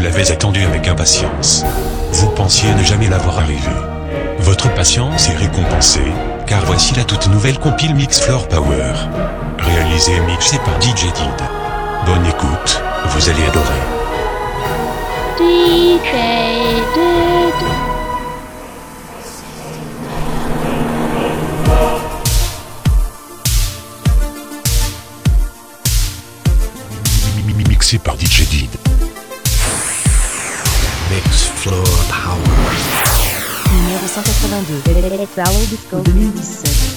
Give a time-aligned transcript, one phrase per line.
[0.00, 1.64] l'avez attendu avec impatience.
[2.12, 3.70] Vous pensiez ne jamais l'avoir arrivé.
[4.38, 6.12] Votre patience est récompensée,
[6.46, 8.92] car voici la toute nouvelle compile Mix Floor Power.
[9.58, 11.46] Réalisée et mixée par DJ Did.
[12.06, 13.80] Bonne écoute, vous allez adorer.
[15.38, 16.12] DJ
[16.94, 17.30] Did.
[28.04, 28.16] Par
[31.60, 32.40] Floor Power.
[33.70, 35.26] Numéro 182.
[35.26, 36.89] Flower Disco 2017.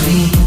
[0.00, 0.37] This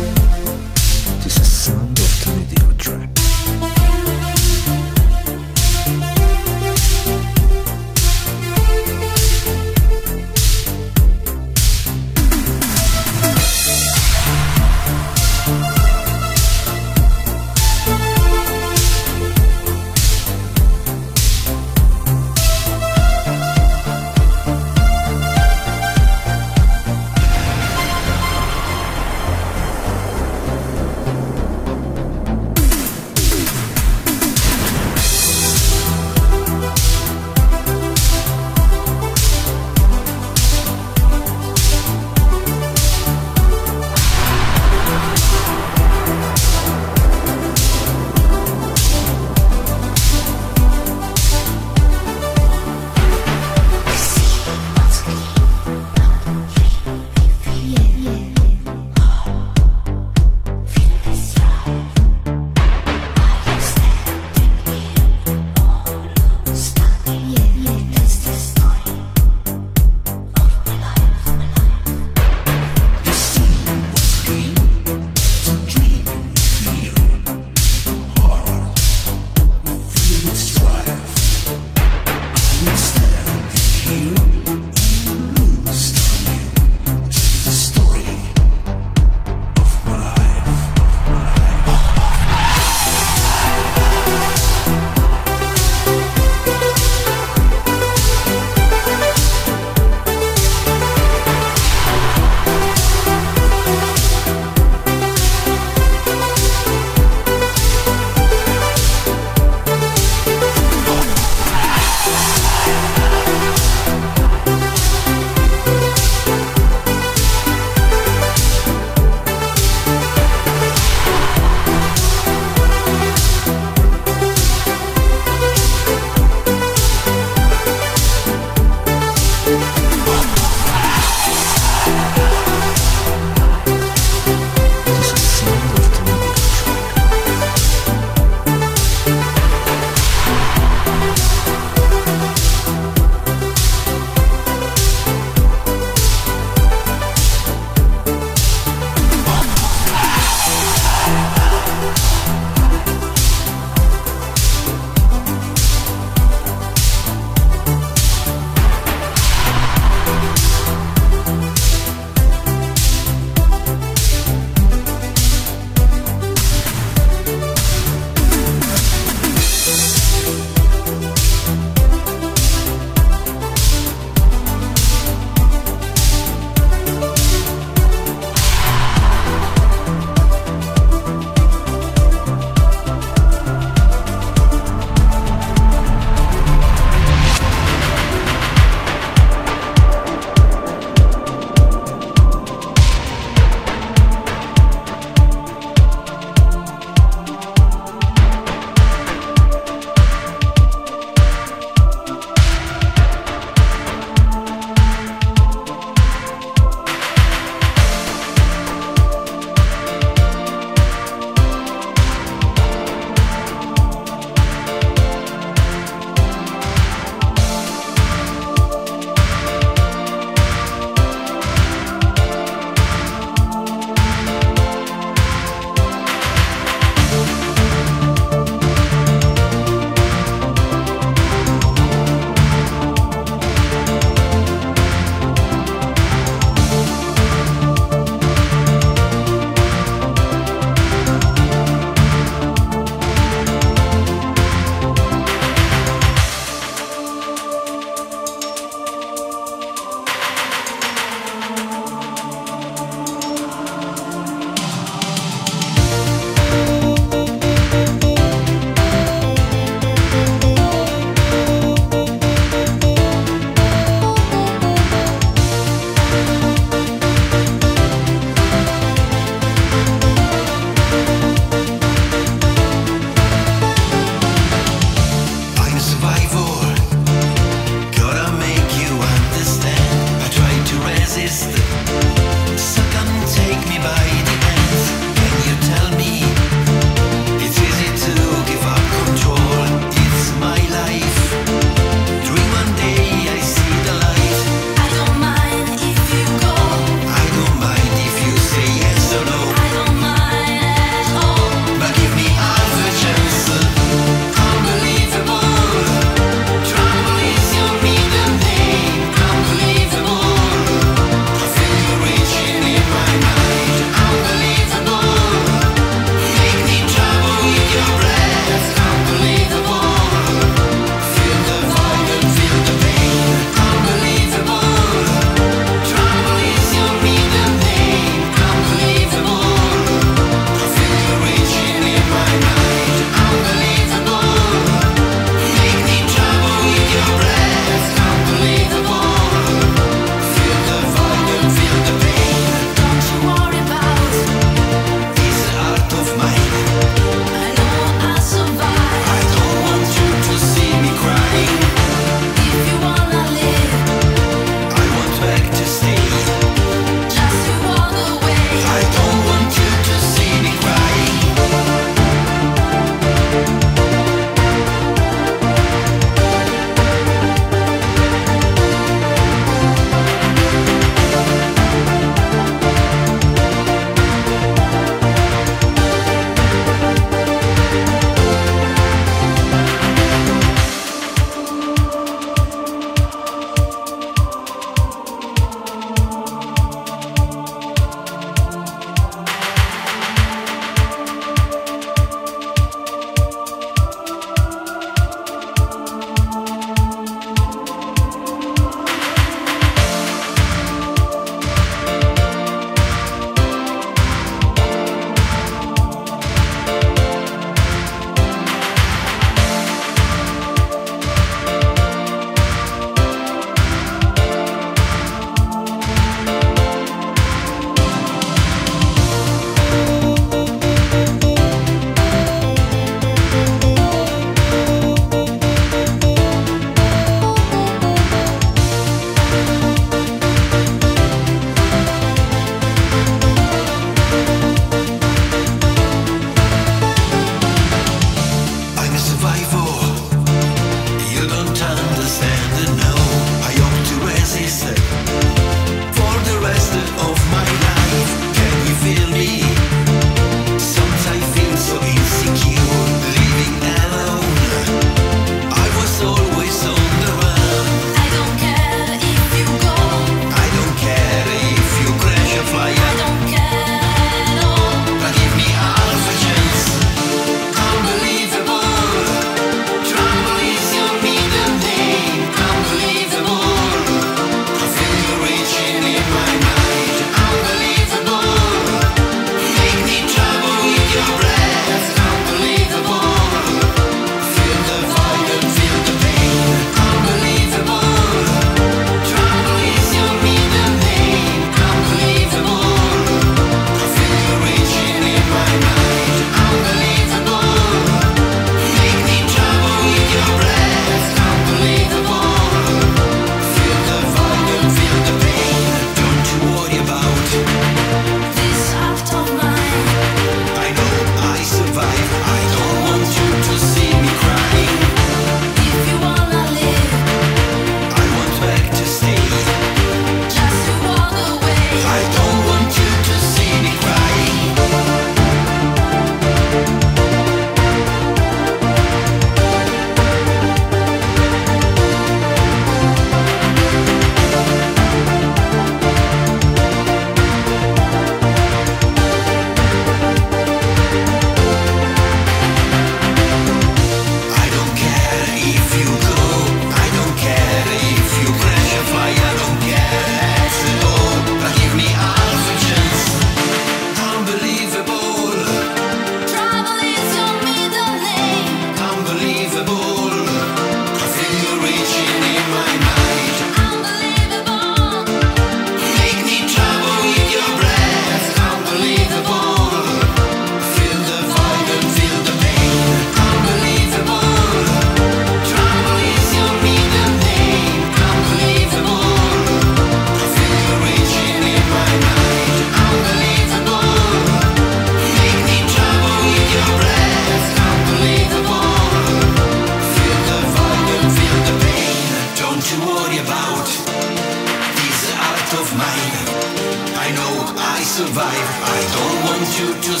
[599.61, 600.00] you to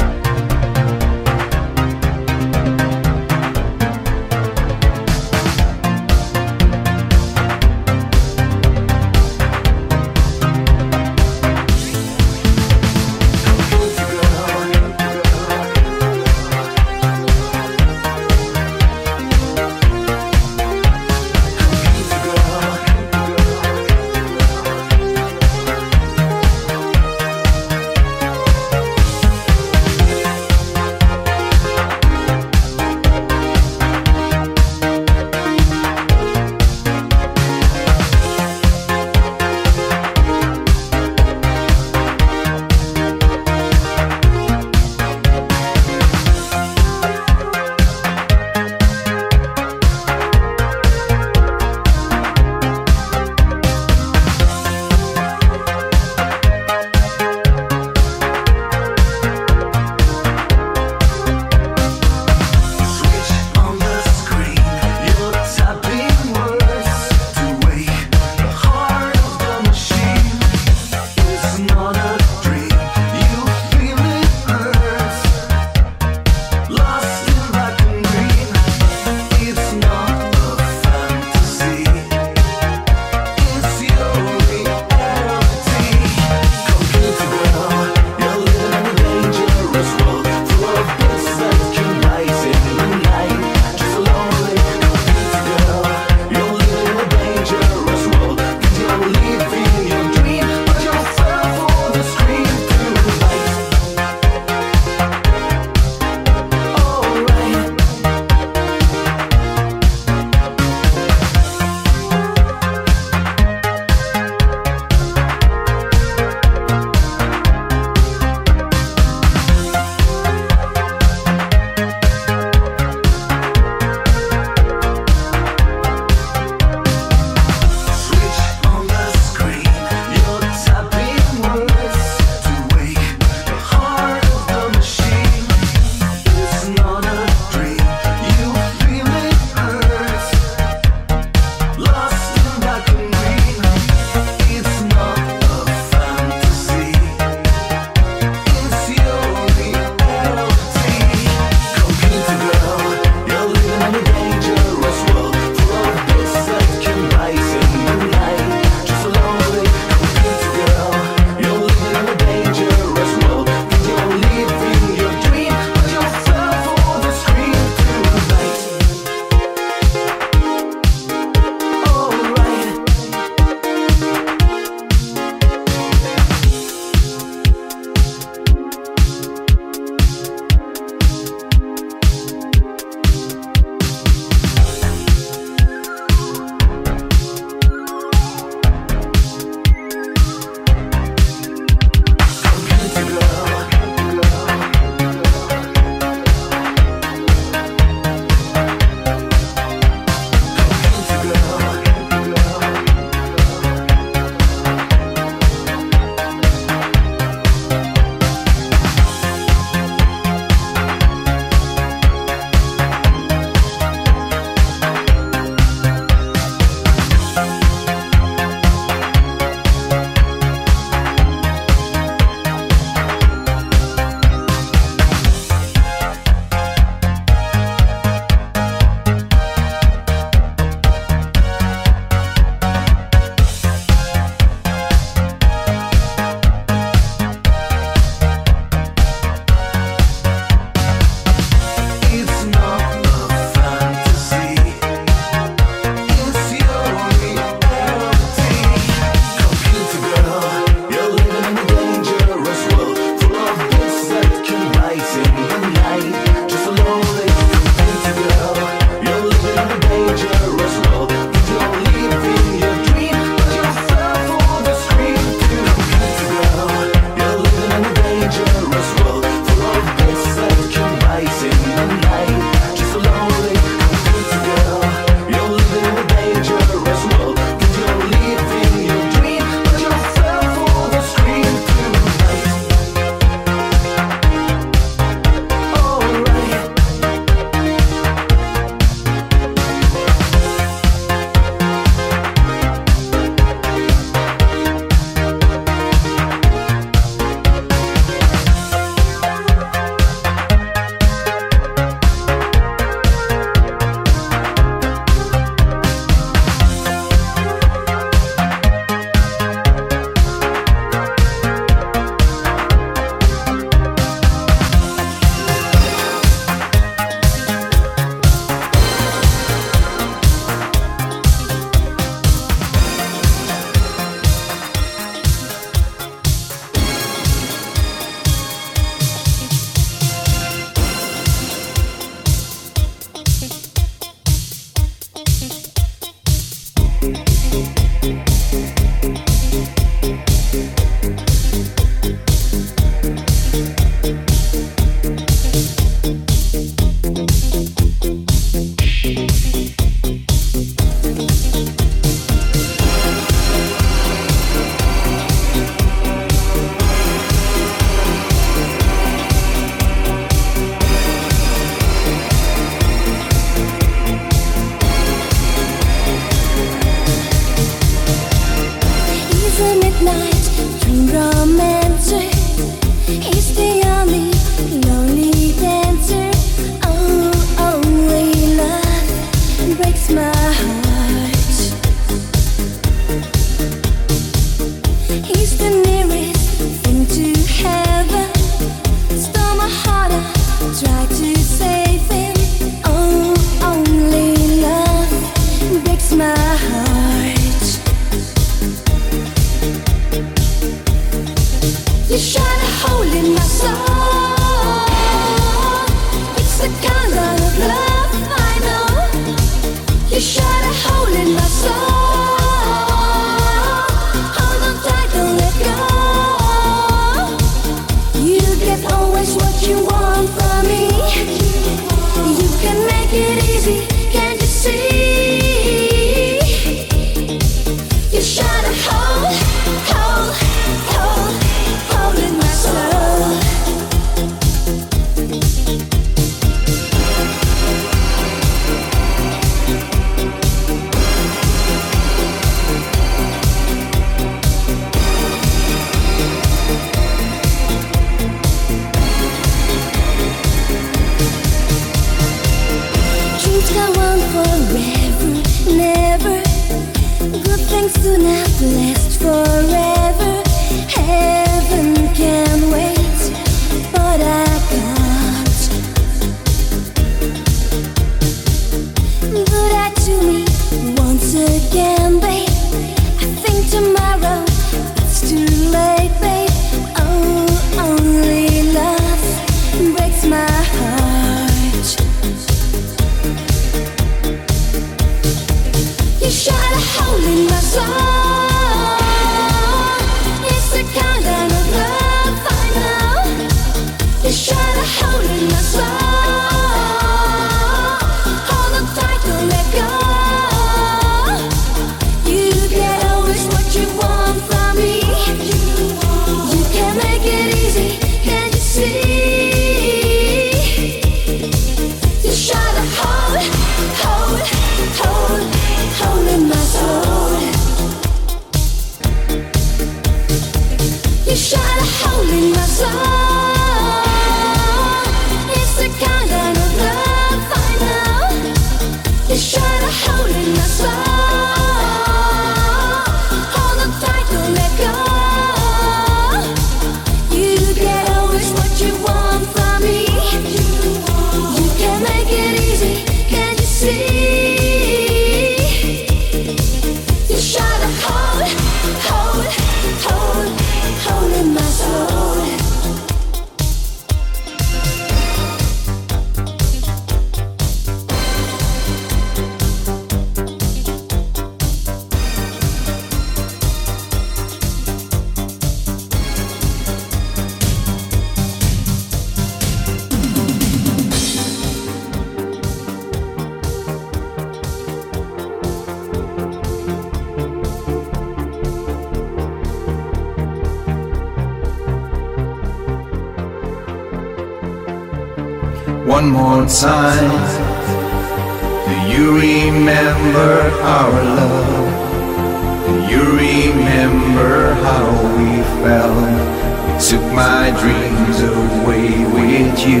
[599.86, 600.00] you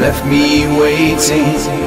[0.00, 1.79] left me waiting.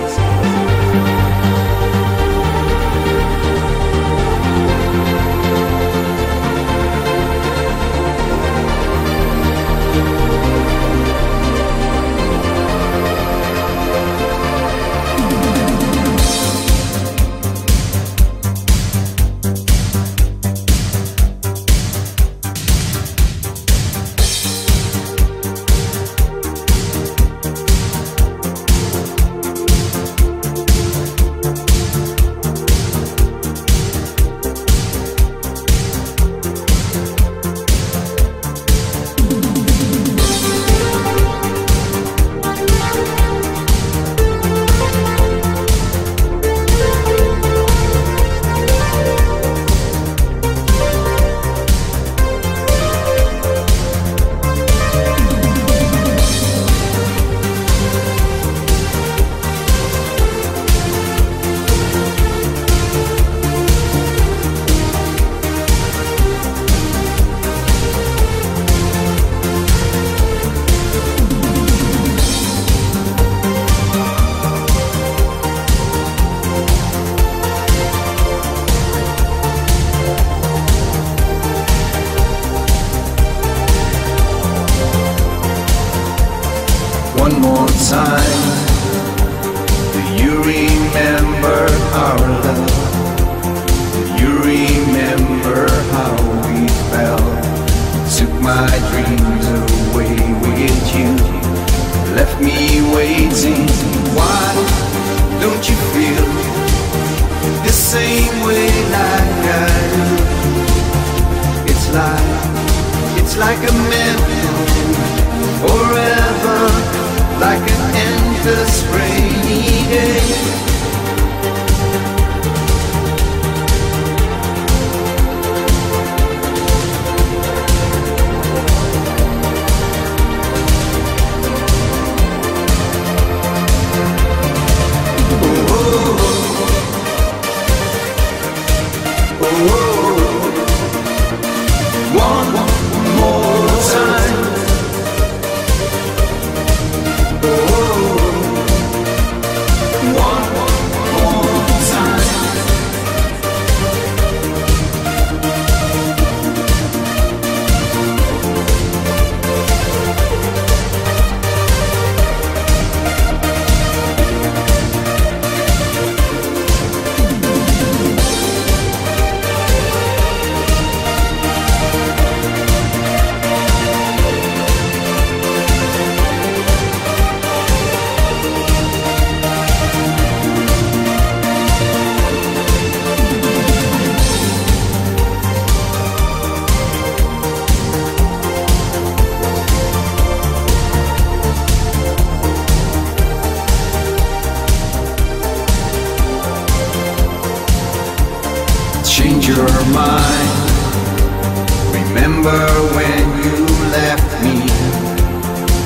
[202.44, 204.68] remember when you left me.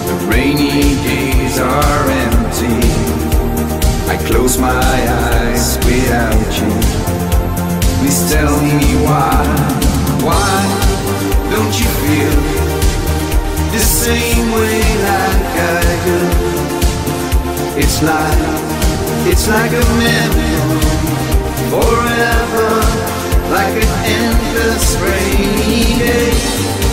[0.08, 2.82] The rainy days are empty.
[4.10, 6.72] I close my eyes without you.
[8.00, 9.46] Please tell me why,
[10.26, 10.58] why
[11.52, 12.38] don't you feel
[13.72, 16.20] the same way like I do?
[17.82, 18.42] It's like,
[19.32, 20.58] it's like a memory
[21.70, 22.67] forever
[23.50, 26.87] like an endless rainy day.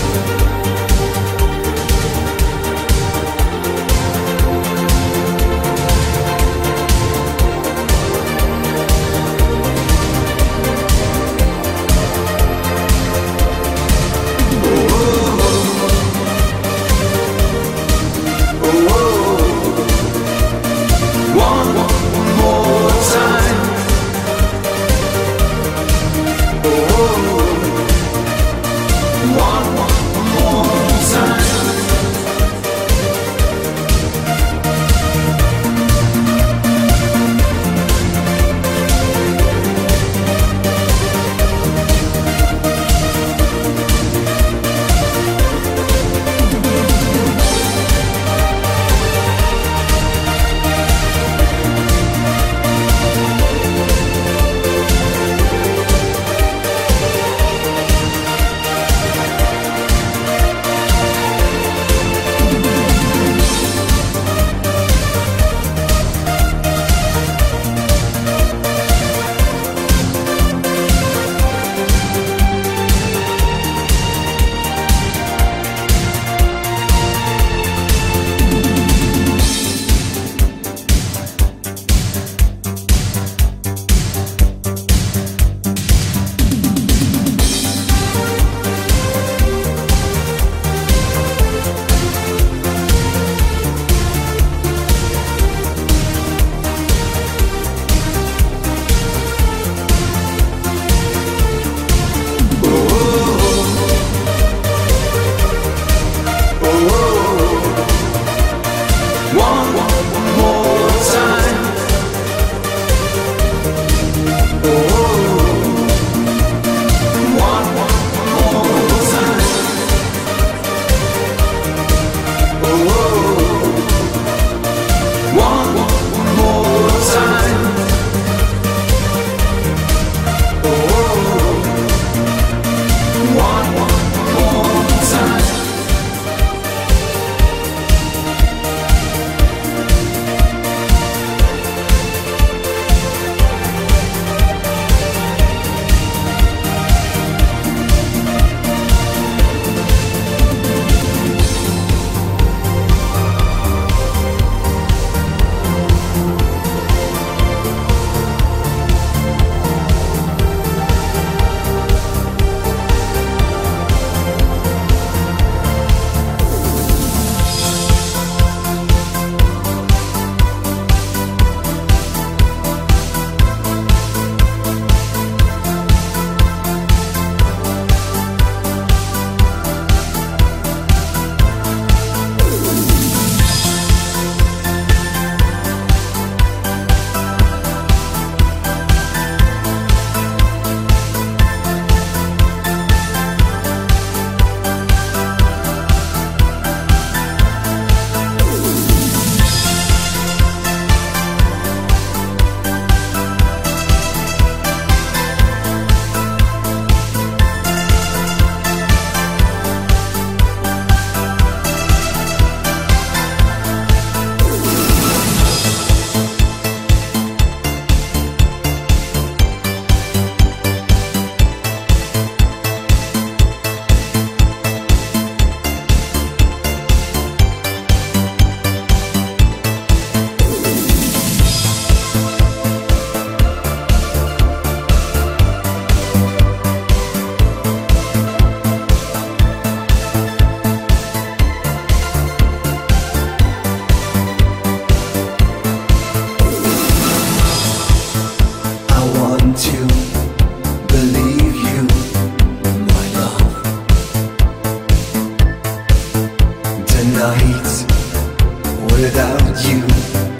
[258.93, 260.34] Without you,